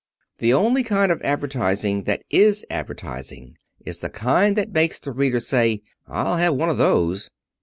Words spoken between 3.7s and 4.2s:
is the